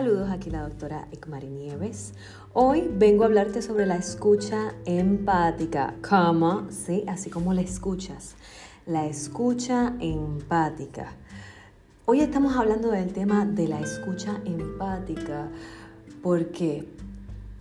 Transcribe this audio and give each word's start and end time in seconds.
Saludos, 0.00 0.30
aquí 0.30 0.48
la 0.48 0.62
doctora 0.62 1.06
Ecmari 1.12 1.48
Nieves. 1.48 2.14
Hoy 2.54 2.90
vengo 2.90 3.24
a 3.24 3.26
hablarte 3.26 3.60
sobre 3.60 3.84
la 3.84 3.96
escucha 3.96 4.72
empática, 4.86 5.92
como, 6.00 6.70
sí, 6.70 7.04
así 7.06 7.28
como 7.28 7.52
la 7.52 7.60
escuchas, 7.60 8.34
la 8.86 9.04
escucha 9.04 9.92
empática. 10.00 11.12
Hoy 12.06 12.22
estamos 12.22 12.56
hablando 12.56 12.90
del 12.90 13.12
tema 13.12 13.44
de 13.44 13.68
la 13.68 13.78
escucha 13.80 14.40
empática 14.46 15.50
porque 16.22 16.88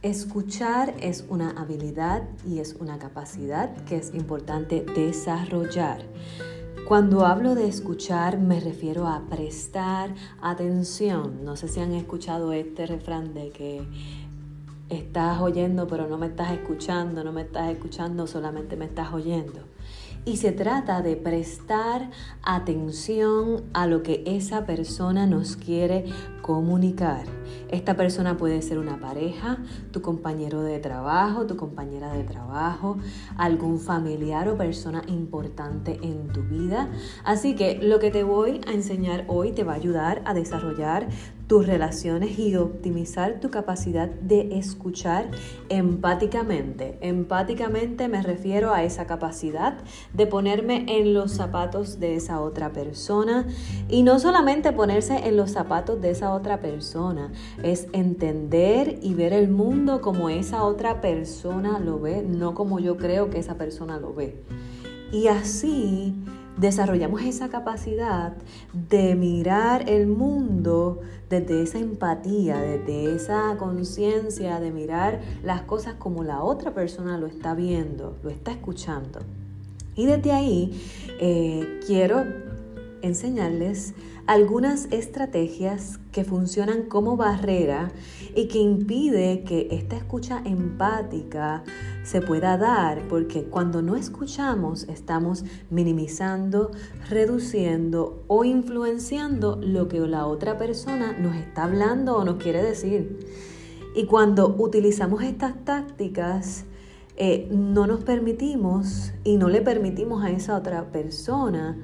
escuchar 0.02 0.94
es 1.02 1.26
una 1.27 1.49
habilidad 1.49 2.23
y 2.48 2.59
es 2.59 2.73
una 2.80 2.99
capacidad 2.99 3.76
que 3.84 3.98
es 3.98 4.13
importante 4.13 4.85
desarrollar. 4.95 6.03
Cuando 6.89 7.23
hablo 7.23 7.53
de 7.53 7.67
escuchar 7.67 8.39
me 8.39 8.59
refiero 8.59 9.07
a 9.07 9.21
prestar 9.30 10.09
atención. 10.41 11.45
No 11.45 11.55
sé 11.55 11.67
si 11.67 11.80
han 11.81 11.91
escuchado 11.91 12.52
este 12.52 12.88
refrán 12.88 13.35
de 13.35 13.52
que 13.52 13.84
estás 14.89 15.39
oyendo 15.39 15.85
pero 15.85 16.07
no 16.07 16.17
me 16.17 16.25
estás 16.25 16.52
escuchando, 16.52 17.23
no 17.23 17.31
me 17.31 17.44
estás 17.44 17.70
escuchando, 17.70 18.25
solamente 18.25 18.75
me 18.75 18.85
estás 18.85 19.13
oyendo. 19.13 19.59
Y 20.25 20.38
se 20.38 20.52
trata 20.52 21.03
de 21.03 21.16
prestar 21.16 22.09
atención 22.41 23.66
a 23.73 23.85
lo 23.85 24.02
que 24.02 24.23
esa 24.25 24.66
persona 24.66 25.27
nos 25.27 25.58
quiere 25.58 26.05
comunicar. 26.49 27.26
Esta 27.70 27.95
persona 27.95 28.35
puede 28.35 28.63
ser 28.63 28.80
una 28.80 28.99
pareja, 28.99 29.59
tu 29.91 30.02
compañero 30.02 30.63
de 30.63 30.80
trabajo, 30.80 31.45
tu 31.45 31.55
compañera 31.55 32.12
de 32.12 32.23
trabajo, 32.23 32.98
algún 33.38 33.80
familiar 33.80 34.48
o 34.48 34.58
persona 34.58 35.03
importante 35.05 35.99
en 36.02 36.27
tu 36.30 36.41
vida. 36.41 36.89
Así 37.23 37.53
que 37.53 37.77
lo 37.80 37.99
que 37.99 38.09
te 38.09 38.23
voy 38.23 38.61
a 38.67 38.72
enseñar 38.72 39.25
hoy 39.27 39.52
te 39.52 39.64
va 39.64 39.73
a 39.73 39.75
ayudar 39.75 40.23
a 40.25 40.33
desarrollar 40.33 41.09
tus 41.50 41.66
relaciones 41.66 42.38
y 42.38 42.55
optimizar 42.55 43.39
tu 43.39 43.50
capacidad 43.50 44.08
de 44.08 44.59
escuchar 44.59 45.31
empáticamente. 45.70 47.00
Empáticamente 47.02 48.08
me 48.08 48.22
refiero 48.22 48.72
a 48.72 48.83
esa 48.83 49.08
capacidad 49.08 49.80
de 50.14 50.27
ponerme 50.27 50.86
en 50.88 51.16
los 51.16 51.31
zapatos 51.31 52.00
de 52.00 52.16
esa 52.16 52.39
otra 52.39 52.72
persona 52.72 53.47
y 53.89 54.03
no 54.03 54.20
solamente 54.20 54.72
ponerse 54.73 55.27
en 55.27 55.38
los 55.38 55.50
zapatos 55.50 56.00
de 56.02 56.11
esa 56.11 56.33
otra 56.33 56.39
persona, 56.42 57.32
es 57.64 57.88
entender 57.94 59.00
y 59.02 59.14
ver 59.14 59.34
el 59.34 59.50
mundo 59.50 60.02
como 60.02 60.30
esa 60.30 60.64
otra 60.64 61.02
persona 61.02 61.80
lo 61.80 62.00
ve, 62.00 62.23
no 62.23 62.54
como 62.54 62.80
yo 62.80 62.98
creo 62.98 63.30
que 63.30 63.40
esa 63.40 63.56
persona 63.56 64.00
lo 64.00 64.14
ve. 64.14 64.42
Y 65.12 65.28
así 65.28 66.16
desarrollamos 66.58 67.22
esa 67.22 67.50
capacidad 67.50 68.34
de 68.73 69.16
mirar 69.16 69.90
el 69.90 70.08
mundo 70.08 71.00
desde 71.30 71.64
esa 71.64 71.80
empatía, 71.80 72.58
desde 72.58 73.16
esa 73.16 73.56
conciencia 73.58 74.60
de 74.60 74.72
mirar 74.72 75.22
las 75.44 75.62
cosas 75.62 75.95
como 75.95 76.23
la 76.23 76.44
otra 76.44 76.73
persona 76.73 77.17
lo 77.17 77.28
está 77.28 77.54
viendo, 77.54 78.17
lo 78.23 78.30
está 78.30 78.52
escuchando. 78.52 79.20
Y 79.95 80.06
desde 80.06 80.32
ahí 80.32 80.82
eh, 81.20 81.80
quiero 81.86 82.26
enseñarles 83.02 83.94
algunas 84.28 84.86
estrategias 84.92 85.98
que 86.20 86.25
funcionan 86.25 86.84
como 86.84 87.16
barrera 87.16 87.94
y 88.36 88.50
que 88.50 88.58
impide 88.58 89.45
que 89.45 89.70
esta 89.72 89.95
escucha 89.95 90.42
empática 90.44 91.64
se 92.03 92.22
pueda 92.22 92.58
dar, 92.58 93.08
porque 93.08 93.45
cuando 93.45 93.81
no 93.81 93.95
escuchamos 93.95 94.84
estamos 94.89 95.45
minimizando, 95.70 96.72
reduciendo 97.09 98.26
o 98.28 98.44
influenciando 98.44 99.61
lo 99.61 99.88
que 99.88 100.00
la 100.00 100.26
otra 100.26 100.58
persona 100.58 101.17
nos 101.17 101.38
está 101.38 101.64
hablando 101.64 102.17
o 102.17 102.26
nos 102.26 102.36
quiere 102.36 102.61
decir. 102.61 103.26
Y 103.95 104.05
cuando 104.05 104.54
utilizamos 104.60 105.23
estas 105.23 105.64
tácticas, 105.64 106.66
eh, 107.16 107.48
no 107.49 107.88
nos 107.88 108.04
permitimos 108.04 109.14
y 109.23 109.38
no 109.38 109.48
le 109.48 109.61
permitimos 109.61 110.22
a 110.26 110.32
esa 110.32 110.58
otra 110.58 110.92
persona 110.92 111.77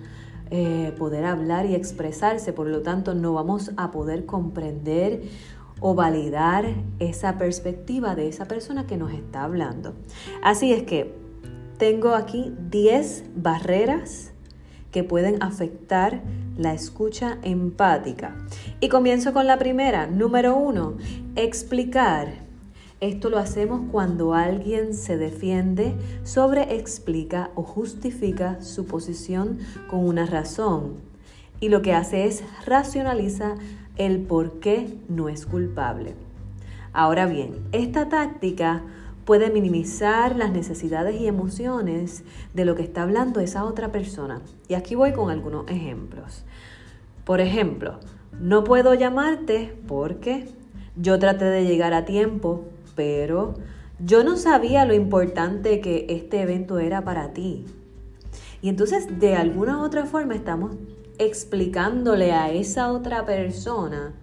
eh, 0.51 0.93
poder 0.97 1.25
hablar 1.25 1.65
y 1.65 1.75
expresarse, 1.75 2.53
por 2.53 2.67
lo 2.67 2.81
tanto 2.81 3.13
no 3.13 3.33
vamos 3.33 3.71
a 3.77 3.91
poder 3.91 4.25
comprender 4.25 5.23
o 5.79 5.95
validar 5.95 6.65
esa 6.99 7.37
perspectiva 7.37 8.15
de 8.15 8.27
esa 8.27 8.45
persona 8.45 8.87
que 8.87 8.97
nos 8.97 9.11
está 9.11 9.43
hablando. 9.43 9.93
Así 10.41 10.71
es 10.71 10.83
que 10.83 11.13
tengo 11.77 12.13
aquí 12.13 12.53
10 12.69 13.25
barreras 13.35 14.31
que 14.91 15.03
pueden 15.03 15.43
afectar 15.43 16.21
la 16.55 16.73
escucha 16.73 17.37
empática. 17.43 18.33
Y 18.79 18.87
comienzo 18.87 19.33
con 19.33 19.45
la 19.45 19.57
primera, 19.57 20.07
número 20.07 20.55
uno, 20.55 20.95
explicar 21.35 22.44
esto 23.05 23.29
lo 23.29 23.37
hacemos 23.37 23.81
cuando 23.91 24.33
alguien 24.33 24.93
se 24.93 25.17
defiende, 25.17 25.95
sobreexplica 26.23 27.51
o 27.55 27.63
justifica 27.63 28.61
su 28.61 28.85
posición 28.85 29.59
con 29.89 30.05
una 30.05 30.25
razón. 30.25 30.95
Y 31.59 31.69
lo 31.69 31.81
que 31.81 31.93
hace 31.93 32.25
es 32.25 32.43
racionaliza 32.65 33.55
el 33.97 34.21
por 34.21 34.59
qué 34.59 34.97
no 35.07 35.29
es 35.29 35.45
culpable. 35.45 36.15
Ahora 36.93 37.25
bien, 37.25 37.59
esta 37.71 38.09
táctica 38.09 38.83
puede 39.25 39.49
minimizar 39.49 40.35
las 40.35 40.51
necesidades 40.51 41.19
y 41.19 41.27
emociones 41.27 42.23
de 42.53 42.65
lo 42.65 42.75
que 42.75 42.83
está 42.83 43.03
hablando 43.03 43.39
esa 43.39 43.65
otra 43.65 43.91
persona. 43.91 44.41
Y 44.67 44.75
aquí 44.75 44.95
voy 44.95 45.13
con 45.13 45.31
algunos 45.31 45.67
ejemplos. 45.67 46.43
Por 47.23 47.41
ejemplo, 47.41 47.99
no 48.39 48.63
puedo 48.63 48.93
llamarte 48.93 49.75
porque 49.87 50.47
yo 50.95 51.17
traté 51.19 51.45
de 51.45 51.65
llegar 51.65 51.93
a 51.93 52.05
tiempo, 52.05 52.65
pero 52.95 53.55
yo 53.99 54.23
no 54.23 54.37
sabía 54.37 54.85
lo 54.85 54.93
importante 54.93 55.79
que 55.81 56.05
este 56.09 56.41
evento 56.41 56.79
era 56.79 57.03
para 57.03 57.33
ti. 57.33 57.65
Y 58.61 58.69
entonces 58.69 59.19
de 59.19 59.35
alguna 59.35 59.79
u 59.79 59.85
otra 59.85 60.05
forma 60.05 60.35
estamos 60.35 60.75
explicándole 61.17 62.33
a 62.33 62.51
esa 62.51 62.91
otra 62.91 63.25
persona 63.25 64.13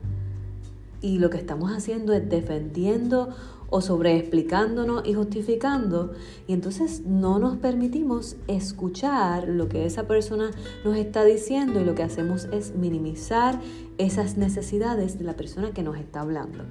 y 1.01 1.19
lo 1.19 1.31
que 1.31 1.39
estamos 1.39 1.73
haciendo 1.73 2.13
es 2.13 2.29
defendiendo 2.29 3.31
o 3.71 3.81
sobreexplicándonos 3.81 5.07
y 5.07 5.15
justificando 5.15 6.13
y 6.47 6.53
entonces 6.53 7.03
no 7.07 7.39
nos 7.39 7.57
permitimos 7.57 8.37
escuchar 8.47 9.49
lo 9.49 9.69
que 9.69 9.87
esa 9.87 10.07
persona 10.07 10.51
nos 10.85 10.97
está 10.97 11.25
diciendo 11.25 11.81
y 11.81 11.85
lo 11.85 11.95
que 11.95 12.03
hacemos 12.03 12.45
es 12.53 12.75
minimizar 12.77 13.59
esas 13.97 14.37
necesidades 14.37 15.19
de 15.19 15.25
la 15.25 15.37
persona 15.37 15.73
que 15.73 15.83
nos 15.83 15.97
está 15.97 16.21
hablando. 16.21 16.65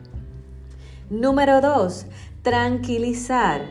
Número 1.12 1.60
2. 1.60 2.06
Tranquilizar. 2.42 3.64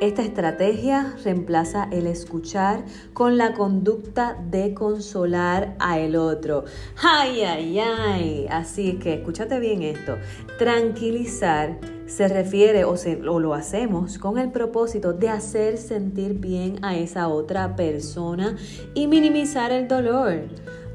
Esta 0.00 0.22
estrategia 0.22 1.14
reemplaza 1.22 1.90
el 1.92 2.06
escuchar 2.06 2.86
con 3.12 3.36
la 3.36 3.52
conducta 3.52 4.42
de 4.50 4.72
consolar 4.72 5.76
a 5.78 5.98
el 5.98 6.16
otro. 6.16 6.64
¡Ay, 7.02 7.42
ay, 7.42 7.78
ay! 7.80 8.46
Así 8.48 8.94
que 8.94 9.12
escúchate 9.12 9.60
bien 9.60 9.82
esto. 9.82 10.16
Tranquilizar 10.58 11.78
se 12.06 12.28
refiere 12.28 12.84
o, 12.84 12.94
o 12.94 13.40
lo 13.40 13.52
hacemos 13.52 14.16
con 14.16 14.38
el 14.38 14.50
propósito 14.50 15.12
de 15.12 15.28
hacer 15.28 15.76
sentir 15.76 16.40
bien 16.40 16.82
a 16.82 16.96
esa 16.96 17.28
otra 17.28 17.76
persona 17.76 18.56
y 18.94 19.06
minimizar 19.06 19.70
el 19.70 19.86
dolor. 19.86 20.44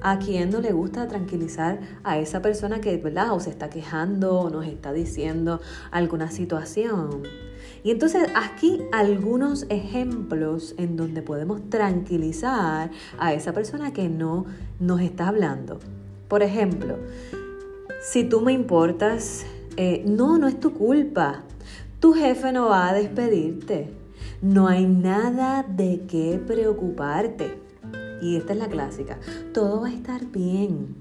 ¿A 0.03 0.17
quién 0.17 0.49
no 0.49 0.61
le 0.61 0.71
gusta 0.71 1.07
tranquilizar 1.07 1.79
a 2.03 2.17
esa 2.17 2.41
persona 2.41 2.81
que, 2.81 2.97
¿verdad? 2.97 3.33
O 3.33 3.39
se 3.39 3.51
está 3.51 3.69
quejando 3.69 4.39
o 4.39 4.49
nos 4.49 4.65
está 4.65 4.93
diciendo 4.93 5.61
alguna 5.91 6.31
situación? 6.31 7.21
Y 7.83 7.91
entonces 7.91 8.27
aquí 8.35 8.81
algunos 8.91 9.67
ejemplos 9.69 10.73
en 10.79 10.97
donde 10.97 11.21
podemos 11.21 11.69
tranquilizar 11.69 12.89
a 13.19 13.33
esa 13.33 13.53
persona 13.53 13.93
que 13.93 14.09
no 14.09 14.45
nos 14.79 15.01
está 15.01 15.27
hablando. 15.27 15.77
Por 16.27 16.41
ejemplo, 16.41 16.97
si 18.01 18.23
tú 18.23 18.41
me 18.41 18.53
importas, 18.53 19.45
eh, 19.77 20.03
no, 20.07 20.39
no 20.39 20.47
es 20.47 20.59
tu 20.59 20.73
culpa. 20.73 21.43
Tu 21.99 22.13
jefe 22.13 22.51
no 22.51 22.69
va 22.69 22.89
a 22.89 22.93
despedirte. 22.95 23.93
No 24.41 24.67
hay 24.67 24.87
nada 24.87 25.61
de 25.61 26.07
qué 26.07 26.41
preocuparte 26.43 27.60
y 28.21 28.37
esta 28.37 28.53
es 28.53 28.59
la 28.59 28.67
clásica, 28.67 29.19
todo 29.53 29.81
va 29.81 29.87
a 29.87 29.93
estar 29.93 30.25
bien. 30.27 30.95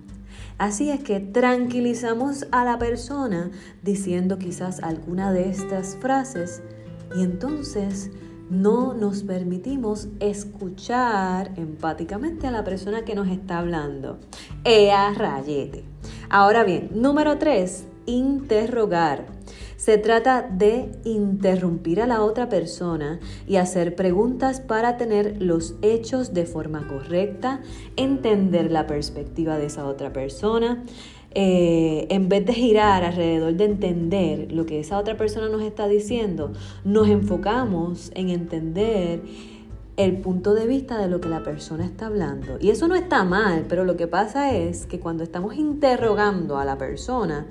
Así 0.59 0.91
es 0.91 1.03
que 1.03 1.21
tranquilizamos 1.21 2.47
a 2.51 2.65
la 2.65 2.79
persona 2.79 3.51
diciendo 3.83 4.39
quizás 4.39 4.81
alguna 4.83 5.33
de 5.33 5.49
estas 5.49 5.97
frases 5.97 6.63
y 7.17 7.23
entonces 7.23 8.11
no 8.51 8.95
nos 8.95 9.23
permitimos 9.23 10.09
escuchar 10.19 11.53
empáticamente 11.57 12.47
a 12.47 12.51
la 12.51 12.65
persona 12.65 13.05
que 13.05 13.15
nos 13.15 13.29
está 13.29 13.59
hablando. 13.59 14.19
Ea 14.65 15.15
rayete. 15.15 15.85
Ahora 16.29 16.65
bien, 16.65 16.91
número 16.93 17.39
tres, 17.39 17.87
interrogar. 18.07 19.40
Se 19.81 19.97
trata 19.97 20.43
de 20.43 20.93
interrumpir 21.05 22.03
a 22.03 22.07
la 22.07 22.21
otra 22.21 22.51
persona 22.51 23.19
y 23.47 23.57
hacer 23.57 23.97
preguntas 23.97 24.61
para 24.61 24.99
tener 24.99 25.41
los 25.41 25.75
hechos 25.81 26.35
de 26.35 26.45
forma 26.45 26.87
correcta, 26.87 27.63
entender 27.97 28.71
la 28.71 28.87
perspectiva 28.87 29.57
de 29.57 29.65
esa 29.65 29.87
otra 29.87 30.13
persona, 30.13 30.85
eh, 31.31 32.07
en 32.11 32.29
vez 32.29 32.45
de 32.45 32.53
girar 32.53 33.05
alrededor 33.05 33.55
de 33.55 33.65
entender 33.65 34.53
lo 34.53 34.67
que 34.67 34.81
esa 34.81 34.99
otra 34.99 35.17
persona 35.17 35.49
nos 35.49 35.63
está 35.63 35.89
diciendo, 35.89 36.53
nos 36.85 37.09
enfocamos 37.09 38.13
en 38.15 38.29
entender 38.29 39.23
el 39.97 40.19
punto 40.19 40.53
de 40.53 40.67
vista 40.67 40.99
de 40.99 41.09
lo 41.09 41.23
que 41.23 41.31
la 41.31 41.43
persona 41.43 41.87
está 41.87 42.09
hablando. 42.09 42.59
Y 42.61 42.69
eso 42.69 42.87
no 42.87 42.97
está 42.97 43.25
mal, 43.25 43.65
pero 43.67 43.87
lo 43.87 43.97
que 43.97 44.07
pasa 44.07 44.55
es 44.55 44.85
que 44.85 45.01
cuando 45.01 45.25
estamos 45.25 45.55
interrogando 45.55 46.59
a 46.59 46.67
la 46.67 46.77
persona, 46.77 47.47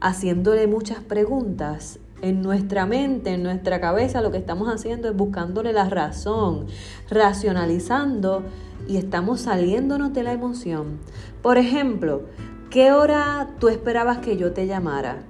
haciéndole 0.00 0.66
muchas 0.66 1.00
preguntas, 1.00 1.98
en 2.22 2.40
nuestra 2.40 2.86
mente, 2.86 3.34
en 3.34 3.42
nuestra 3.42 3.80
cabeza, 3.80 4.22
lo 4.22 4.30
que 4.30 4.38
estamos 4.38 4.68
haciendo 4.68 5.08
es 5.08 5.16
buscándole 5.16 5.72
la 5.72 5.88
razón, 5.88 6.66
racionalizando 7.10 8.42
y 8.88 8.96
estamos 8.96 9.40
saliéndonos 9.42 10.12
de 10.12 10.22
la 10.22 10.32
emoción. 10.32 10.98
Por 11.42 11.58
ejemplo, 11.58 12.22
¿qué 12.70 12.92
hora 12.92 13.48
tú 13.58 13.68
esperabas 13.68 14.18
que 14.18 14.36
yo 14.36 14.52
te 14.52 14.66
llamara? 14.66 15.24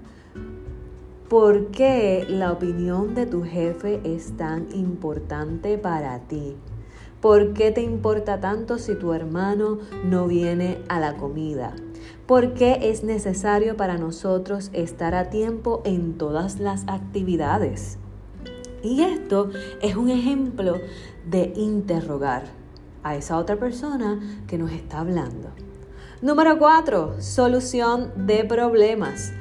¿Por 1.28 1.72
qué 1.72 2.24
la 2.28 2.52
opinión 2.52 3.16
de 3.16 3.26
tu 3.26 3.42
jefe 3.42 4.00
es 4.04 4.36
tan 4.36 4.68
importante 4.72 5.78
para 5.78 6.20
ti? 6.20 6.56
¿Por 7.20 7.52
qué 7.52 7.72
te 7.72 7.82
importa 7.82 8.38
tanto 8.38 8.78
si 8.78 8.94
tu 8.94 9.12
hermano 9.12 9.78
no 10.04 10.28
viene 10.28 10.78
a 10.88 11.00
la 11.00 11.16
comida? 11.16 11.74
¿Por 12.26 12.54
qué 12.54 12.78
es 12.82 13.04
necesario 13.04 13.76
para 13.76 13.98
nosotros 13.98 14.70
estar 14.72 15.14
a 15.14 15.30
tiempo 15.30 15.82
en 15.84 16.18
todas 16.18 16.58
las 16.58 16.82
actividades? 16.88 17.98
Y 18.82 19.02
esto 19.02 19.50
es 19.80 19.94
un 19.94 20.10
ejemplo 20.10 20.74
de 21.24 21.52
interrogar 21.54 22.42
a 23.04 23.14
esa 23.14 23.38
otra 23.38 23.54
persona 23.54 24.42
que 24.48 24.58
nos 24.58 24.72
está 24.72 24.98
hablando. 24.98 25.50
Número 26.20 26.58
cuatro, 26.58 27.14
solución 27.20 28.10
de 28.26 28.44
problemas. 28.44 29.32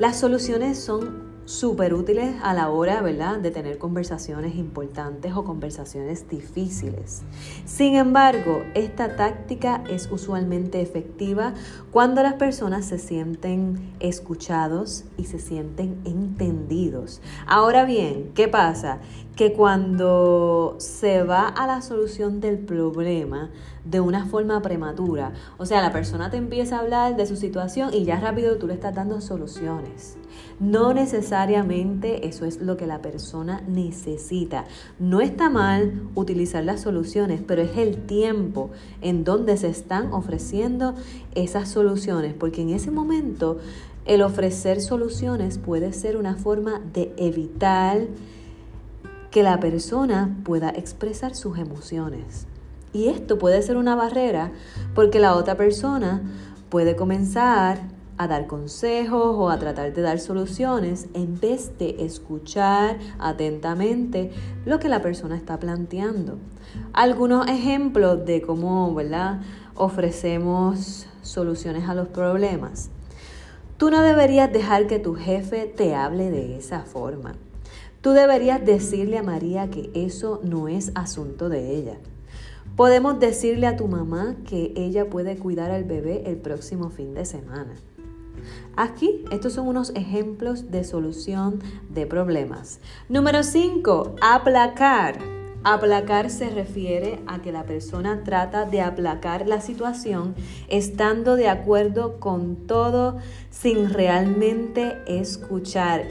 Las 0.00 0.18
soluciones 0.18 0.76
son 0.76 1.23
súper 1.44 1.94
útiles 1.94 2.34
a 2.42 2.54
la 2.54 2.70
hora, 2.70 3.02
¿verdad?, 3.02 3.38
de 3.38 3.50
tener 3.50 3.78
conversaciones 3.78 4.54
importantes 4.56 5.34
o 5.34 5.44
conversaciones 5.44 6.28
difíciles. 6.28 7.22
Sin 7.64 7.96
embargo, 7.96 8.62
esta 8.74 9.16
táctica 9.16 9.84
es 9.88 10.08
usualmente 10.10 10.80
efectiva 10.80 11.54
cuando 11.90 12.22
las 12.22 12.34
personas 12.34 12.86
se 12.86 12.98
sienten 12.98 13.92
escuchados 14.00 15.04
y 15.16 15.24
se 15.24 15.38
sienten 15.38 16.00
entendidos. 16.04 17.20
Ahora 17.46 17.84
bien, 17.84 18.30
¿qué 18.34 18.48
pasa? 18.48 19.00
Que 19.36 19.52
cuando 19.52 20.76
se 20.78 21.24
va 21.24 21.48
a 21.48 21.66
la 21.66 21.82
solución 21.82 22.40
del 22.40 22.58
problema 22.58 23.50
de 23.84 24.00
una 24.00 24.26
forma 24.26 24.62
prematura, 24.62 25.32
o 25.58 25.66
sea, 25.66 25.82
la 25.82 25.92
persona 25.92 26.30
te 26.30 26.36
empieza 26.36 26.76
a 26.76 26.80
hablar 26.80 27.16
de 27.16 27.26
su 27.26 27.36
situación 27.36 27.92
y 27.92 28.04
ya 28.04 28.18
rápido 28.18 28.56
tú 28.56 28.66
le 28.66 28.74
estás 28.74 28.94
dando 28.94 29.20
soluciones. 29.20 30.16
No 30.60 30.94
necesariamente 30.94 31.33
eso 31.34 32.44
es 32.44 32.60
lo 32.60 32.76
que 32.76 32.86
la 32.86 33.02
persona 33.02 33.62
necesita. 33.66 34.64
No 34.98 35.20
está 35.20 35.50
mal 35.50 36.08
utilizar 36.14 36.64
las 36.64 36.82
soluciones, 36.82 37.40
pero 37.46 37.62
es 37.62 37.76
el 37.76 38.06
tiempo 38.06 38.70
en 39.00 39.24
donde 39.24 39.56
se 39.56 39.68
están 39.68 40.12
ofreciendo 40.12 40.94
esas 41.34 41.68
soluciones, 41.68 42.34
porque 42.34 42.62
en 42.62 42.70
ese 42.70 42.90
momento 42.90 43.58
el 44.04 44.22
ofrecer 44.22 44.80
soluciones 44.80 45.58
puede 45.58 45.92
ser 45.92 46.16
una 46.16 46.36
forma 46.36 46.80
de 46.92 47.12
evitar 47.16 48.06
que 49.30 49.42
la 49.42 49.58
persona 49.58 50.36
pueda 50.44 50.70
expresar 50.70 51.34
sus 51.34 51.58
emociones. 51.58 52.46
Y 52.92 53.08
esto 53.08 53.38
puede 53.38 53.60
ser 53.62 53.76
una 53.76 53.96
barrera 53.96 54.52
porque 54.94 55.18
la 55.18 55.34
otra 55.34 55.56
persona 55.56 56.22
puede 56.68 56.94
comenzar 56.94 57.93
a 58.18 58.28
dar 58.28 58.46
consejos 58.46 59.36
o 59.36 59.50
a 59.50 59.58
tratar 59.58 59.92
de 59.92 60.02
dar 60.02 60.18
soluciones 60.18 61.08
en 61.14 61.38
vez 61.40 61.76
de 61.78 62.04
escuchar 62.04 62.98
atentamente 63.18 64.30
lo 64.64 64.78
que 64.78 64.88
la 64.88 65.02
persona 65.02 65.36
está 65.36 65.58
planteando. 65.58 66.38
Algunos 66.92 67.48
ejemplos 67.48 68.24
de 68.24 68.42
cómo 68.42 68.94
¿verdad? 68.94 69.40
ofrecemos 69.74 71.06
soluciones 71.22 71.88
a 71.88 71.94
los 71.94 72.08
problemas. 72.08 72.90
Tú 73.76 73.90
no 73.90 74.02
deberías 74.02 74.52
dejar 74.52 74.86
que 74.86 74.98
tu 74.98 75.14
jefe 75.14 75.66
te 75.66 75.94
hable 75.94 76.30
de 76.30 76.56
esa 76.56 76.82
forma. 76.82 77.34
Tú 78.00 78.10
deberías 78.10 78.64
decirle 78.64 79.18
a 79.18 79.22
María 79.22 79.70
que 79.70 79.90
eso 79.94 80.40
no 80.44 80.68
es 80.68 80.92
asunto 80.94 81.48
de 81.48 81.76
ella. 81.76 81.96
Podemos 82.76 83.18
decirle 83.18 83.66
a 83.66 83.76
tu 83.76 83.88
mamá 83.88 84.36
que 84.46 84.72
ella 84.76 85.08
puede 85.08 85.36
cuidar 85.36 85.70
al 85.70 85.84
bebé 85.84 86.24
el 86.26 86.36
próximo 86.36 86.90
fin 86.90 87.14
de 87.14 87.24
semana. 87.24 87.74
Aquí, 88.76 89.24
estos 89.30 89.52
son 89.52 89.68
unos 89.68 89.90
ejemplos 89.90 90.70
de 90.70 90.84
solución 90.84 91.60
de 91.90 92.06
problemas. 92.06 92.80
Número 93.08 93.42
5, 93.42 94.16
aplacar. 94.20 95.18
Aplacar 95.66 96.28
se 96.28 96.50
refiere 96.50 97.20
a 97.26 97.40
que 97.40 97.50
la 97.50 97.64
persona 97.64 98.22
trata 98.22 98.66
de 98.66 98.82
aplacar 98.82 99.48
la 99.48 99.62
situación 99.62 100.34
estando 100.68 101.36
de 101.36 101.48
acuerdo 101.48 102.20
con 102.20 102.66
todo 102.66 103.16
sin 103.50 103.88
realmente 103.88 104.98
escuchar. 105.06 106.02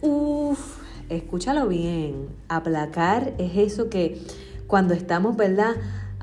Uf, 0.00 0.78
escúchalo 1.10 1.68
bien. 1.68 2.28
Aplacar 2.48 3.34
es 3.36 3.56
eso 3.56 3.90
que 3.90 4.22
cuando 4.66 4.94
estamos, 4.94 5.36
¿verdad? 5.36 5.74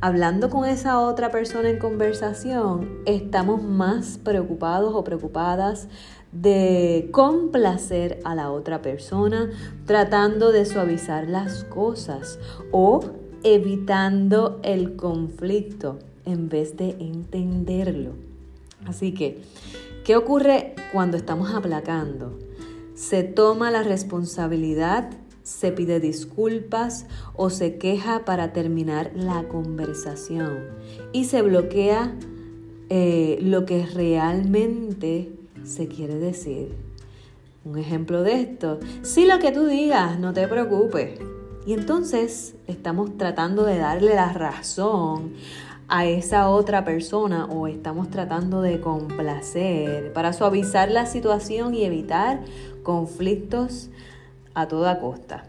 Hablando 0.01 0.49
con 0.49 0.67
esa 0.67 0.99
otra 0.99 1.29
persona 1.29 1.69
en 1.69 1.77
conversación, 1.77 3.01
estamos 3.05 3.63
más 3.63 4.17
preocupados 4.17 4.93
o 4.95 5.03
preocupadas 5.03 5.87
de 6.31 7.09
complacer 7.11 8.19
a 8.23 8.33
la 8.33 8.51
otra 8.51 8.81
persona, 8.81 9.51
tratando 9.85 10.51
de 10.51 10.65
suavizar 10.65 11.27
las 11.27 11.63
cosas 11.65 12.39
o 12.71 13.01
evitando 13.43 14.59
el 14.63 14.95
conflicto 14.95 15.99
en 16.25 16.49
vez 16.49 16.77
de 16.77 16.95
entenderlo. 16.99 18.13
Así 18.85 19.13
que, 19.13 19.41
¿qué 20.03 20.15
ocurre 20.15 20.73
cuando 20.91 21.15
estamos 21.15 21.53
aplacando? 21.53 22.39
Se 22.95 23.23
toma 23.23 23.69
la 23.69 23.83
responsabilidad 23.83 25.11
se 25.51 25.71
pide 25.71 25.99
disculpas 25.99 27.05
o 27.35 27.49
se 27.49 27.77
queja 27.77 28.23
para 28.25 28.53
terminar 28.53 29.11
la 29.15 29.43
conversación 29.43 30.59
y 31.11 31.25
se 31.25 31.41
bloquea 31.41 32.15
eh, 32.89 33.37
lo 33.41 33.65
que 33.65 33.85
realmente 33.85 35.31
se 35.63 35.87
quiere 35.87 36.15
decir. 36.15 36.69
Un 37.63 37.77
ejemplo 37.77 38.23
de 38.23 38.41
esto, 38.41 38.79
si 39.03 39.25
lo 39.25 39.39
que 39.39 39.51
tú 39.51 39.65
digas, 39.65 40.19
no 40.19 40.33
te 40.33 40.47
preocupes. 40.47 41.19
Y 41.67 41.73
entonces 41.73 42.55
estamos 42.65 43.17
tratando 43.17 43.65
de 43.65 43.77
darle 43.77 44.15
la 44.15 44.33
razón 44.33 45.33
a 45.87 46.05
esa 46.05 46.49
otra 46.49 46.85
persona 46.85 47.45
o 47.45 47.67
estamos 47.67 48.09
tratando 48.09 48.61
de 48.61 48.79
complacer 48.79 50.11
para 50.13 50.33
suavizar 50.33 50.89
la 50.89 51.05
situación 51.05 51.75
y 51.75 51.83
evitar 51.83 52.39
conflictos 52.81 53.89
a 54.53 54.67
toda 54.67 54.99
costa. 54.99 55.43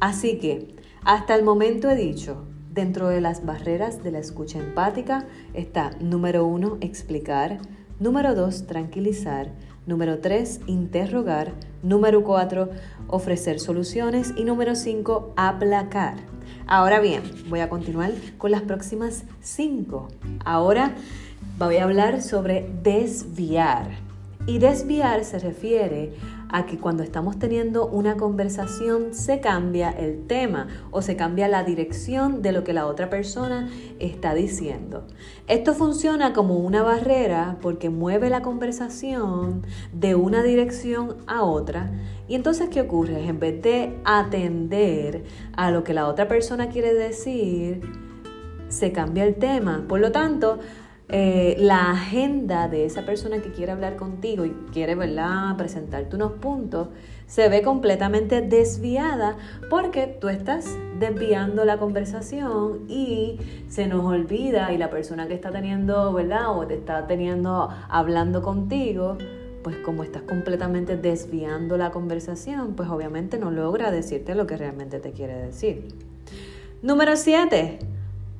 Así 0.00 0.38
que, 0.38 0.74
hasta 1.04 1.34
el 1.34 1.44
momento 1.44 1.90
he 1.90 1.96
dicho, 1.96 2.44
dentro 2.72 3.08
de 3.08 3.20
las 3.20 3.44
barreras 3.44 4.02
de 4.02 4.12
la 4.12 4.18
escucha 4.18 4.58
empática 4.58 5.26
está 5.54 5.90
número 6.00 6.46
uno, 6.46 6.78
explicar, 6.80 7.58
número 7.98 8.34
dos, 8.34 8.66
tranquilizar, 8.66 9.50
número 9.86 10.18
tres, 10.18 10.60
interrogar, 10.66 11.52
número 11.82 12.22
cuatro, 12.22 12.70
ofrecer 13.08 13.60
soluciones 13.60 14.32
y 14.36 14.44
número 14.44 14.74
cinco, 14.74 15.32
aplacar. 15.36 16.14
Ahora 16.66 17.00
bien, 17.00 17.22
voy 17.48 17.60
a 17.60 17.68
continuar 17.68 18.12
con 18.38 18.52
las 18.52 18.62
próximas 18.62 19.24
cinco. 19.40 20.08
Ahora 20.44 20.94
voy 21.58 21.76
a 21.76 21.84
hablar 21.84 22.22
sobre 22.22 22.70
desviar. 22.82 23.88
Y 24.46 24.58
desviar 24.58 25.24
se 25.24 25.38
refiere 25.38 26.14
a 26.38 26.39
que 26.66 26.78
cuando 26.78 27.02
estamos 27.02 27.38
teniendo 27.38 27.86
una 27.86 28.16
conversación 28.16 29.14
se 29.14 29.40
cambia 29.40 29.90
el 29.90 30.26
tema 30.26 30.68
o 30.90 31.00
se 31.02 31.16
cambia 31.16 31.48
la 31.48 31.64
dirección 31.64 32.42
de 32.42 32.52
lo 32.52 32.64
que 32.64 32.72
la 32.72 32.86
otra 32.86 33.08
persona 33.08 33.70
está 33.98 34.34
diciendo. 34.34 35.06
Esto 35.46 35.74
funciona 35.74 36.32
como 36.32 36.56
una 36.58 36.82
barrera 36.82 37.56
porque 37.62 37.88
mueve 37.88 38.30
la 38.30 38.42
conversación 38.42 39.66
de 39.92 40.14
una 40.14 40.42
dirección 40.42 41.16
a 41.26 41.42
otra 41.42 41.90
y 42.28 42.34
entonces 42.34 42.68
¿qué 42.68 42.82
ocurre? 42.82 43.26
En 43.26 43.40
vez 43.40 43.62
de 43.62 43.98
atender 44.04 45.24
a 45.56 45.70
lo 45.70 45.82
que 45.82 45.94
la 45.94 46.06
otra 46.06 46.28
persona 46.28 46.68
quiere 46.68 46.94
decir, 46.94 47.80
se 48.68 48.92
cambia 48.92 49.24
el 49.24 49.34
tema. 49.34 49.84
Por 49.88 50.00
lo 50.00 50.12
tanto, 50.12 50.58
eh, 51.12 51.56
la 51.58 51.90
agenda 51.90 52.68
de 52.68 52.84
esa 52.84 53.04
persona 53.04 53.42
que 53.42 53.50
quiere 53.50 53.72
hablar 53.72 53.96
contigo 53.96 54.44
y 54.44 54.50
quiere 54.72 54.94
¿verdad? 54.94 55.56
presentarte 55.56 56.14
unos 56.14 56.32
puntos 56.32 56.88
se 57.26 57.48
ve 57.48 57.62
completamente 57.62 58.42
desviada 58.42 59.36
porque 59.68 60.06
tú 60.06 60.28
estás 60.28 60.66
desviando 60.98 61.64
la 61.64 61.78
conversación 61.78 62.80
y 62.88 63.38
se 63.68 63.86
nos 63.86 64.04
olvida 64.04 64.72
y 64.72 64.78
la 64.78 64.90
persona 64.90 65.28
que 65.28 65.34
está 65.34 65.52
teniendo, 65.52 66.12
¿verdad? 66.12 66.56
O 66.56 66.66
te 66.66 66.74
está 66.74 67.06
teniendo 67.06 67.68
hablando 67.88 68.42
contigo, 68.42 69.16
pues 69.62 69.76
como 69.78 70.02
estás 70.02 70.22
completamente 70.22 70.96
desviando 70.96 71.76
la 71.76 71.92
conversación, 71.92 72.74
pues 72.74 72.88
obviamente 72.88 73.38
no 73.38 73.52
logra 73.52 73.92
decirte 73.92 74.34
lo 74.34 74.48
que 74.48 74.56
realmente 74.56 74.98
te 74.98 75.12
quiere 75.12 75.34
decir. 75.34 75.86
Número 76.82 77.16
7. 77.16 77.78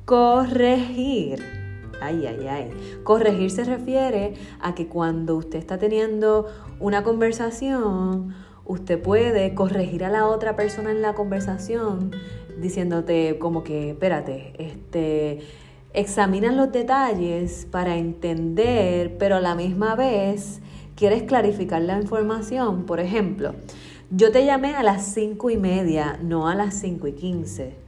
Corregir. 0.03 1.60
Ay, 2.01 2.25
ay, 2.25 2.47
ay. 2.47 2.99
Corregir 3.03 3.51
se 3.51 3.63
refiere 3.63 4.33
a 4.59 4.75
que 4.75 4.87
cuando 4.87 5.35
usted 5.37 5.59
está 5.59 5.77
teniendo 5.77 6.47
una 6.79 7.03
conversación, 7.03 8.33
usted 8.65 9.01
puede 9.01 9.53
corregir 9.53 10.03
a 10.03 10.09
la 10.09 10.27
otra 10.27 10.55
persona 10.55 10.91
en 10.91 11.01
la 11.01 11.13
conversación 11.13 12.11
diciéndote 12.59 13.37
como 13.39 13.63
que, 13.63 13.91
espérate, 13.91 14.53
este, 14.57 15.39
examinan 15.93 16.57
los 16.57 16.71
detalles 16.71 17.67
para 17.69 17.97
entender, 17.97 19.17
pero 19.17 19.37
a 19.37 19.41
la 19.41 19.55
misma 19.55 19.95
vez 19.95 20.61
quieres 20.95 21.23
clarificar 21.23 21.81
la 21.81 21.99
información. 21.99 22.85
Por 22.85 22.99
ejemplo, 22.99 23.55
yo 24.09 24.31
te 24.31 24.45
llamé 24.45 24.75
a 24.75 24.83
las 24.83 25.05
cinco 25.13 25.49
y 25.49 25.57
media, 25.57 26.19
no 26.21 26.47
a 26.47 26.55
las 26.55 26.75
cinco 26.75 27.07
y 27.07 27.13
quince. 27.13 27.80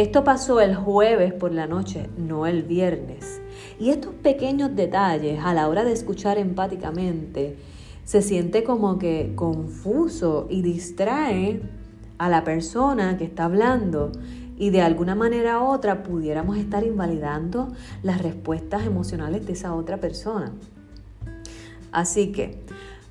Esto 0.00 0.24
pasó 0.24 0.62
el 0.62 0.74
jueves 0.74 1.34
por 1.34 1.52
la 1.52 1.66
noche, 1.66 2.08
no 2.16 2.46
el 2.46 2.62
viernes. 2.62 3.42
Y 3.78 3.90
estos 3.90 4.14
pequeños 4.14 4.74
detalles 4.74 5.44
a 5.44 5.52
la 5.52 5.68
hora 5.68 5.84
de 5.84 5.92
escuchar 5.92 6.38
empáticamente 6.38 7.58
se 8.04 8.22
siente 8.22 8.64
como 8.64 8.98
que 8.98 9.34
confuso 9.34 10.46
y 10.48 10.62
distrae 10.62 11.60
a 12.16 12.30
la 12.30 12.44
persona 12.44 13.18
que 13.18 13.24
está 13.24 13.44
hablando 13.44 14.10
y 14.56 14.70
de 14.70 14.80
alguna 14.80 15.14
manera 15.14 15.60
u 15.60 15.66
otra 15.66 16.02
pudiéramos 16.02 16.56
estar 16.56 16.82
invalidando 16.82 17.68
las 18.02 18.22
respuestas 18.22 18.86
emocionales 18.86 19.46
de 19.46 19.52
esa 19.52 19.74
otra 19.74 19.98
persona. 19.98 20.54
Así 21.92 22.32
que, 22.32 22.62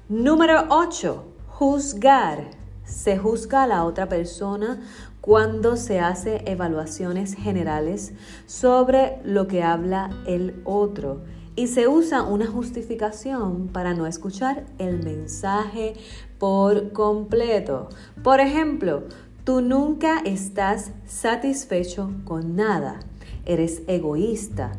número 0.08 0.65
8, 0.69 1.24
juzgar. 1.50 2.58
Se 2.89 3.17
juzga 3.17 3.63
a 3.63 3.67
la 3.67 3.86
otra 3.86 4.10
persona 4.10 4.81
cuando 5.22 5.77
se 5.77 6.00
hace 6.00 6.41
evaluaciones 6.46 7.36
generales 7.36 8.13
sobre 8.48 9.19
lo 9.24 9.48
que 9.48 9.63
habla 9.63 10.10
el 10.25 10.62
otro 10.65 11.22
y 11.55 11.67
se 11.67 11.88
usa 11.88 12.24
una 12.24 12.48
justificación 12.48 13.67
para 13.67 13.93
no 13.93 14.08
escuchar 14.08 14.65
el 14.77 15.03
mensaje 15.03 15.93
por 16.38 16.91
completo. 16.93 17.89
Por 18.24 18.39
ejemplo, 18.39 19.03
tú 19.43 19.62
nunca 19.62 20.19
estás 20.19 20.91
satisfecho 21.05 22.12
con 22.24 22.55
nada, 22.55 23.01
eres 23.46 23.84
egoísta, 23.88 24.72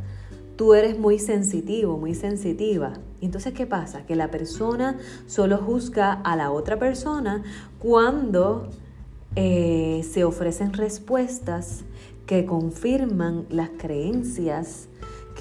tú 0.57 0.75
eres 0.75 0.99
muy 0.99 1.19
sensitivo, 1.19 1.97
muy 1.97 2.15
sensitiva. 2.15 2.95
Y 3.21 3.27
entonces, 3.27 3.53
¿qué 3.53 3.67
pasa? 3.67 4.07
Que 4.07 4.17
la 4.17 4.31
persona 4.31 4.97
solo 5.27 5.59
juzga 5.59 6.13
a 6.13 6.37
la 6.37 6.51
otra 6.51 6.79
persona 6.79 7.43
cuando 7.79 8.71
eh, 9.37 10.05
se 10.11 10.25
ofrecen 10.25 10.73
respuestas 10.73 11.85
que 12.27 12.47
confirman 12.47 13.47
las 13.51 13.71
creencias 13.71 14.89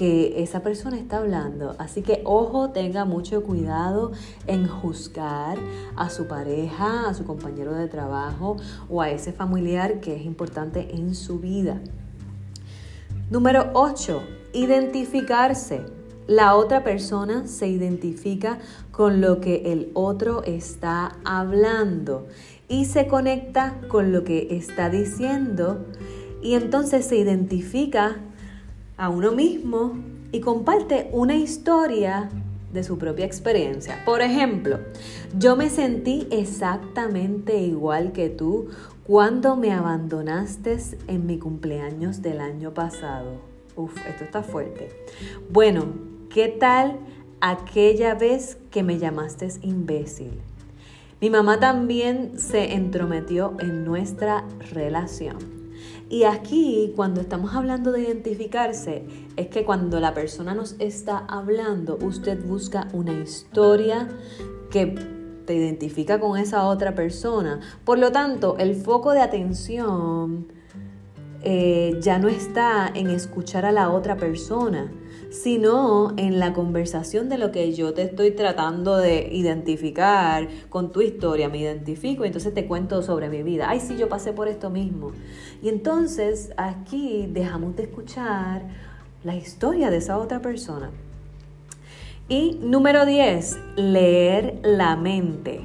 que 0.00 0.42
esa 0.42 0.62
persona 0.62 0.98
está 0.98 1.18
hablando. 1.18 1.74
Así 1.78 2.02
que 2.02 2.22
ojo, 2.24 2.70
tenga 2.70 3.04
mucho 3.04 3.42
cuidado 3.42 4.12
en 4.46 4.66
juzgar 4.66 5.58
a 5.94 6.08
su 6.08 6.26
pareja, 6.26 7.08
a 7.08 7.14
su 7.14 7.24
compañero 7.24 7.74
de 7.74 7.86
trabajo 7.86 8.56
o 8.88 9.02
a 9.02 9.10
ese 9.10 9.32
familiar 9.32 10.00
que 10.00 10.16
es 10.16 10.24
importante 10.24 10.94
en 10.94 11.14
su 11.14 11.38
vida. 11.38 11.80
Número 13.30 13.70
8. 13.74 14.22
Identificarse. 14.54 15.99
La 16.30 16.54
otra 16.54 16.84
persona 16.84 17.48
se 17.48 17.66
identifica 17.66 18.60
con 18.92 19.20
lo 19.20 19.40
que 19.40 19.72
el 19.72 19.90
otro 19.94 20.44
está 20.44 21.16
hablando 21.24 22.28
y 22.68 22.84
se 22.84 23.08
conecta 23.08 23.80
con 23.88 24.12
lo 24.12 24.22
que 24.22 24.46
está 24.52 24.90
diciendo 24.90 25.86
y 26.40 26.54
entonces 26.54 27.04
se 27.04 27.16
identifica 27.16 28.18
a 28.96 29.08
uno 29.08 29.32
mismo 29.32 29.94
y 30.30 30.38
comparte 30.38 31.08
una 31.10 31.34
historia 31.34 32.30
de 32.72 32.84
su 32.84 32.96
propia 32.96 33.24
experiencia. 33.26 34.00
Por 34.04 34.20
ejemplo, 34.20 34.78
yo 35.36 35.56
me 35.56 35.68
sentí 35.68 36.28
exactamente 36.30 37.60
igual 37.60 38.12
que 38.12 38.28
tú 38.28 38.68
cuando 39.02 39.56
me 39.56 39.72
abandonaste 39.72 40.78
en 41.08 41.26
mi 41.26 41.40
cumpleaños 41.40 42.22
del 42.22 42.40
año 42.40 42.72
pasado. 42.72 43.40
Uf, 43.74 43.96
esto 44.06 44.22
está 44.22 44.44
fuerte. 44.44 44.90
Bueno, 45.50 46.19
¿qué 46.30 46.48
tal 46.48 46.98
aquella 47.40 48.14
vez 48.14 48.56
que 48.70 48.82
me 48.82 48.98
llamaste 48.98 49.48
imbécil? 49.62 50.40
Mi 51.20 51.28
mamá 51.28 51.60
también 51.60 52.38
se 52.38 52.72
entrometió 52.72 53.56
en 53.58 53.84
nuestra 53.84 54.44
relación. 54.72 55.36
Y 56.08 56.24
aquí, 56.24 56.92
cuando 56.96 57.20
estamos 57.20 57.54
hablando 57.54 57.92
de 57.92 58.02
identificarse, 58.02 59.04
es 59.36 59.48
que 59.48 59.64
cuando 59.64 60.00
la 60.00 60.14
persona 60.14 60.54
nos 60.54 60.76
está 60.78 61.18
hablando, 61.18 61.98
usted 62.00 62.42
busca 62.44 62.88
una 62.92 63.12
historia 63.12 64.08
que 64.70 64.94
te 65.46 65.54
identifica 65.54 66.18
con 66.18 66.38
esa 66.38 66.66
otra 66.66 66.94
persona. 66.94 67.60
Por 67.84 67.98
lo 67.98 68.12
tanto, 68.12 68.56
el 68.58 68.74
foco 68.74 69.12
de 69.12 69.20
atención 69.20 70.46
eh, 71.42 71.98
ya 72.00 72.18
no 72.18 72.28
está 72.28 72.90
en 72.92 73.10
escuchar 73.10 73.64
a 73.64 73.72
la 73.72 73.90
otra 73.90 74.16
persona, 74.16 74.90
sino 75.30 76.12
en 76.16 76.38
la 76.38 76.52
conversación 76.52 77.28
de 77.28 77.38
lo 77.38 77.52
que 77.52 77.72
yo 77.72 77.94
te 77.94 78.02
estoy 78.02 78.32
tratando 78.32 78.96
de 78.96 79.28
identificar 79.32 80.48
con 80.68 80.90
tu 80.90 81.00
historia. 81.00 81.48
Me 81.48 81.58
identifico 81.58 82.24
y 82.24 82.28
entonces 82.28 82.52
te 82.52 82.66
cuento 82.66 83.02
sobre 83.02 83.28
mi 83.28 83.42
vida. 83.42 83.66
Ay, 83.68 83.80
sí, 83.80 83.96
yo 83.96 84.08
pasé 84.08 84.32
por 84.32 84.48
esto 84.48 84.70
mismo. 84.70 85.12
Y 85.62 85.68
entonces 85.68 86.52
aquí 86.56 87.28
dejamos 87.30 87.76
de 87.76 87.84
escuchar 87.84 88.62
la 89.22 89.36
historia 89.36 89.90
de 89.90 89.98
esa 89.98 90.18
otra 90.18 90.40
persona. 90.40 90.90
Y 92.28 92.58
número 92.62 93.06
10, 93.06 93.58
leer 93.76 94.60
la 94.62 94.96
mente. 94.96 95.60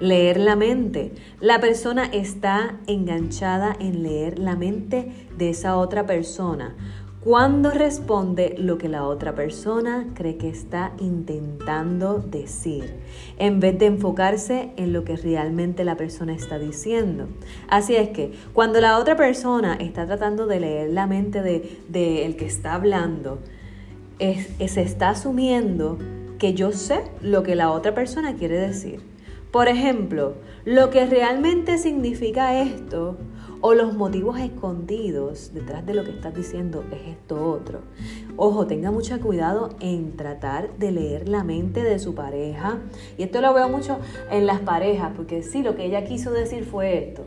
Leer 0.00 0.38
la 0.38 0.54
mente. 0.54 1.12
La 1.40 1.60
persona 1.60 2.04
está 2.04 2.78
enganchada 2.86 3.76
en 3.78 4.02
leer 4.02 4.38
la 4.38 4.54
mente 4.54 5.12
de 5.36 5.50
esa 5.50 5.76
otra 5.76 6.06
persona 6.06 6.76
cuando 7.20 7.70
responde 7.72 8.54
lo 8.58 8.78
que 8.78 8.88
la 8.88 9.04
otra 9.04 9.34
persona 9.34 10.06
cree 10.14 10.36
que 10.36 10.48
está 10.48 10.92
intentando 11.00 12.20
decir, 12.20 12.94
en 13.38 13.58
vez 13.58 13.76
de 13.76 13.86
enfocarse 13.86 14.70
en 14.76 14.92
lo 14.92 15.02
que 15.02 15.16
realmente 15.16 15.84
la 15.84 15.96
persona 15.96 16.32
está 16.32 16.60
diciendo. 16.60 17.26
Así 17.68 17.96
es 17.96 18.10
que 18.10 18.32
cuando 18.52 18.80
la 18.80 18.98
otra 18.98 19.16
persona 19.16 19.74
está 19.74 20.06
tratando 20.06 20.46
de 20.46 20.60
leer 20.60 20.90
la 20.90 21.08
mente 21.08 21.42
del 21.42 21.62
de, 21.88 22.36
que 22.38 22.46
está 22.46 22.74
hablando, 22.74 23.40
se 24.20 24.82
está 24.82 25.10
asumiendo 25.10 25.98
que 26.38 26.54
yo 26.54 26.70
sé 26.70 27.02
lo 27.20 27.42
que 27.42 27.56
la 27.56 27.72
otra 27.72 27.94
persona 27.94 28.36
quiere 28.36 28.58
decir. 28.58 29.00
Por 29.50 29.66
ejemplo, 29.66 30.34
lo 30.64 30.90
que 30.90 31.06
realmente 31.06 31.78
significa 31.78 32.60
esto 32.60 33.16
o 33.60 33.74
los 33.74 33.94
motivos 33.94 34.38
escondidos 34.38 35.52
detrás 35.52 35.84
de 35.84 35.94
lo 35.94 36.04
que 36.04 36.10
estás 36.10 36.34
diciendo 36.34 36.84
es 36.92 37.16
esto 37.16 37.50
otro. 37.50 37.80
Ojo, 38.36 38.66
tenga 38.66 38.90
mucho 38.90 39.18
cuidado 39.20 39.70
en 39.80 40.16
tratar 40.16 40.76
de 40.78 40.92
leer 40.92 41.28
la 41.28 41.44
mente 41.44 41.82
de 41.82 41.98
su 41.98 42.14
pareja. 42.14 42.78
Y 43.16 43.24
esto 43.24 43.40
lo 43.40 43.52
veo 43.52 43.68
mucho 43.68 43.98
en 44.30 44.46
las 44.46 44.60
parejas, 44.60 45.12
porque 45.16 45.42
sí, 45.42 45.62
lo 45.62 45.74
que 45.74 45.86
ella 45.86 46.04
quiso 46.04 46.30
decir 46.30 46.64
fue 46.64 46.98
esto. 46.98 47.24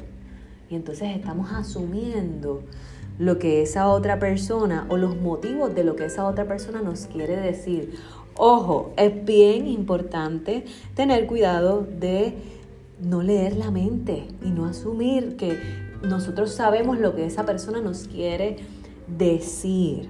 Y 0.70 0.76
entonces 0.76 1.16
estamos 1.16 1.52
asumiendo 1.52 2.64
lo 3.20 3.38
que 3.38 3.62
esa 3.62 3.90
otra 3.90 4.20
persona 4.20 4.86
o 4.90 4.98
los 4.98 5.18
motivos 5.18 5.76
de 5.76 5.84
lo 5.84 5.96
que 5.96 6.06
esa 6.06 6.26
otra 6.26 6.46
persona 6.46 6.82
nos 6.82 7.08
quiere 7.08 7.36
decir. 7.36 8.00
Ojo, 8.36 8.94
es 8.96 9.26
bien 9.26 9.68
importante 9.68 10.64
tener 10.96 11.28
cuidado 11.28 11.82
de 11.82 12.36
no 13.02 13.22
leer 13.22 13.58
la 13.58 13.70
mente 13.70 14.28
y 14.42 14.50
no 14.52 14.66
asumir 14.66 15.36
que 15.36 15.91
nosotros 16.04 16.52
sabemos 16.52 17.00
lo 17.00 17.16
que 17.16 17.26
esa 17.26 17.46
persona 17.46 17.82
nos 17.82 18.08
quiere 18.08 18.58
decir. 19.08 20.10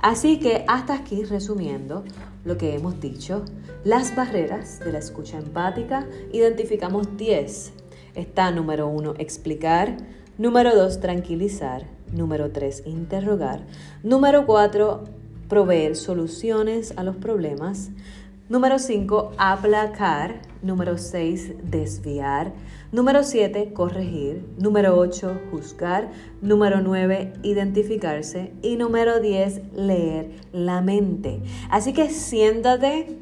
Así 0.00 0.38
que 0.38 0.64
hasta 0.68 0.94
aquí 0.94 1.24
resumiendo 1.24 2.04
lo 2.44 2.56
que 2.56 2.74
hemos 2.74 3.00
dicho, 3.00 3.44
las 3.84 4.14
barreras 4.14 4.80
de 4.80 4.92
la 4.92 4.98
escucha 4.98 5.38
empática, 5.38 6.06
identificamos 6.32 7.16
10. 7.16 7.72
Está 8.14 8.50
número 8.50 8.88
1, 8.88 9.14
explicar, 9.18 9.96
número 10.38 10.74
2, 10.74 11.00
tranquilizar, 11.00 11.86
número 12.12 12.50
3, 12.50 12.84
interrogar, 12.86 13.66
número 14.02 14.46
4, 14.46 15.04
proveer 15.48 15.96
soluciones 15.96 16.94
a 16.96 17.04
los 17.04 17.16
problemas. 17.16 17.90
Número 18.48 18.78
5, 18.78 19.32
aplacar. 19.38 20.40
Número 20.62 20.98
6, 20.98 21.68
desviar. 21.68 22.52
Número 22.92 23.24
7, 23.24 23.72
corregir. 23.72 24.46
Número 24.56 24.96
8, 24.96 25.40
juzgar. 25.50 26.12
Número 26.40 26.80
9, 26.80 27.32
identificarse. 27.42 28.52
Y 28.62 28.76
número 28.76 29.18
10, 29.18 29.74
leer 29.74 30.30
la 30.52 30.80
mente. 30.80 31.42
Así 31.70 31.92
que 31.92 32.08
siéntate, 32.10 33.18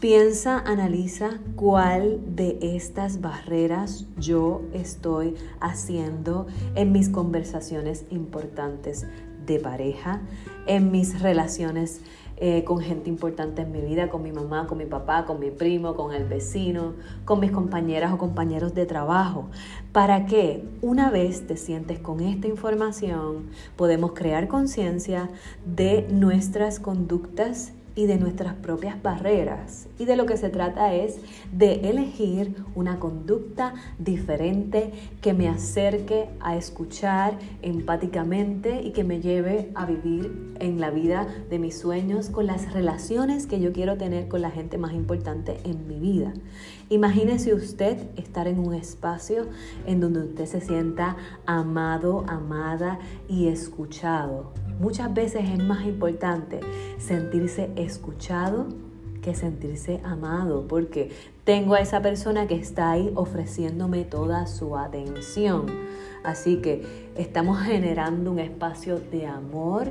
piensa, 0.00 0.60
analiza 0.60 1.38
cuál 1.54 2.18
de 2.34 2.58
estas 2.62 3.20
barreras 3.20 4.06
yo 4.16 4.62
estoy 4.72 5.34
haciendo 5.60 6.46
en 6.74 6.90
mis 6.90 7.10
conversaciones 7.10 8.06
importantes 8.08 9.06
de 9.46 9.60
pareja, 9.60 10.22
en 10.66 10.90
mis 10.90 11.20
relaciones 11.20 12.00
eh, 12.38 12.64
con 12.64 12.80
gente 12.80 13.08
importante 13.08 13.62
en 13.62 13.72
mi 13.72 13.80
vida, 13.80 14.08
con 14.08 14.22
mi 14.22 14.32
mamá, 14.32 14.66
con 14.66 14.76
mi 14.76 14.84
papá, 14.84 15.24
con 15.24 15.40
mi 15.40 15.50
primo, 15.50 15.94
con 15.94 16.12
el 16.12 16.24
vecino, 16.24 16.92
con 17.24 17.40
mis 17.40 17.50
compañeras 17.50 18.12
o 18.12 18.18
compañeros 18.18 18.74
de 18.74 18.84
trabajo, 18.84 19.48
para 19.92 20.26
que 20.26 20.64
una 20.82 21.10
vez 21.10 21.46
te 21.46 21.56
sientes 21.56 21.98
con 21.98 22.20
esta 22.20 22.46
información, 22.46 23.46
podemos 23.76 24.12
crear 24.12 24.48
conciencia 24.48 25.30
de 25.64 26.06
nuestras 26.10 26.78
conductas 26.78 27.72
y 27.96 28.06
de 28.06 28.18
nuestras 28.18 28.54
propias 28.54 29.02
barreras. 29.02 29.88
Y 29.98 30.04
de 30.04 30.16
lo 30.16 30.26
que 30.26 30.36
se 30.36 30.50
trata 30.50 30.94
es 30.94 31.18
de 31.50 31.88
elegir 31.88 32.54
una 32.74 33.00
conducta 33.00 33.74
diferente 33.98 34.92
que 35.22 35.32
me 35.32 35.48
acerque 35.48 36.28
a 36.40 36.56
escuchar 36.56 37.38
empáticamente 37.62 38.82
y 38.82 38.92
que 38.92 39.02
me 39.02 39.20
lleve 39.20 39.72
a 39.74 39.86
vivir 39.86 40.54
en 40.60 40.80
la 40.80 40.90
vida 40.90 41.26
de 41.48 41.58
mis 41.58 41.78
sueños 41.78 42.28
con 42.28 42.46
las 42.46 42.72
relaciones 42.72 43.46
que 43.46 43.60
yo 43.60 43.72
quiero 43.72 43.96
tener 43.96 44.28
con 44.28 44.42
la 44.42 44.50
gente 44.50 44.78
más 44.78 44.92
importante 44.92 45.58
en 45.64 45.88
mi 45.88 45.98
vida. 45.98 46.34
Imagínese 46.88 47.52
usted 47.52 47.98
estar 48.16 48.46
en 48.46 48.60
un 48.60 48.72
espacio 48.72 49.48
en 49.86 49.98
donde 49.98 50.20
usted 50.20 50.46
se 50.46 50.60
sienta 50.60 51.16
amado, 51.44 52.24
amada 52.28 53.00
y 53.28 53.48
escuchado. 53.48 54.52
Muchas 54.78 55.12
veces 55.12 55.48
es 55.50 55.64
más 55.64 55.84
importante 55.84 56.60
sentirse 56.98 57.72
escuchado 57.74 58.68
que 59.26 59.34
sentirse 59.34 60.00
amado, 60.04 60.68
porque 60.68 61.10
tengo 61.42 61.74
a 61.74 61.80
esa 61.80 62.00
persona 62.00 62.46
que 62.46 62.54
está 62.54 62.92
ahí 62.92 63.10
ofreciéndome 63.16 64.04
toda 64.04 64.46
su 64.46 64.76
atención. 64.76 65.66
Así 66.22 66.58
que 66.58 67.10
estamos 67.16 67.60
generando 67.60 68.30
un 68.30 68.38
espacio 68.38 69.00
de 69.00 69.26
amor, 69.26 69.88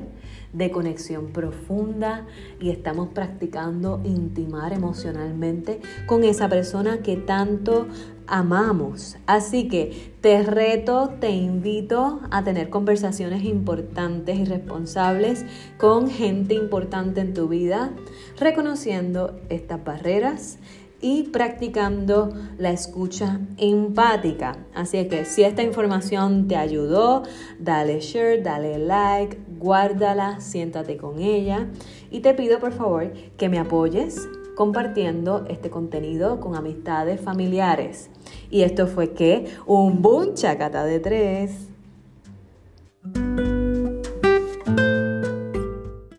de 0.53 0.71
conexión 0.71 1.33
profunda 1.33 2.25
y 2.61 2.69
estamos 2.69 3.09
practicando 3.09 3.99
intimar 4.05 4.71
emocionalmente 4.71 5.81
con 6.05 6.23
esa 6.23 6.47
persona 6.47 6.99
que 6.99 7.17
tanto 7.17 7.87
amamos. 8.27 9.17
Así 9.25 9.67
que 9.67 10.13
te 10.21 10.43
reto, 10.43 11.13
te 11.19 11.29
invito 11.29 12.21
a 12.31 12.43
tener 12.43 12.69
conversaciones 12.69 13.43
importantes 13.43 14.39
y 14.39 14.45
responsables 14.45 15.45
con 15.77 16.09
gente 16.09 16.53
importante 16.53 17.21
en 17.21 17.33
tu 17.33 17.47
vida, 17.47 17.91
reconociendo 18.39 19.39
estas 19.49 19.83
barreras 19.83 20.59
y 21.01 21.23
practicando 21.23 22.29
la 22.57 22.71
escucha 22.71 23.39
empática. 23.57 24.57
Así 24.73 25.07
que 25.07 25.25
si 25.25 25.43
esta 25.43 25.61
información 25.61 26.47
te 26.47 26.55
ayudó, 26.55 27.23
dale 27.59 27.99
share, 27.99 28.41
dale 28.41 28.79
like, 28.79 29.37
guárdala, 29.59 30.39
siéntate 30.39 30.97
con 30.97 31.19
ella 31.19 31.67
y 32.09 32.21
te 32.21 32.33
pido 32.33 32.59
por 32.59 32.71
favor 32.71 33.13
que 33.37 33.49
me 33.49 33.59
apoyes 33.59 34.27
compartiendo 34.55 35.45
este 35.47 35.69
contenido 35.69 36.39
con 36.39 36.55
amistades 36.55 37.21
familiares. 37.21 38.09
Y 38.49 38.61
esto 38.63 38.87
fue 38.87 39.13
que 39.13 39.45
un 39.65 40.01
boom 40.01 40.33
chacata 40.33 40.83
de 40.85 40.99
tres. 40.99 41.67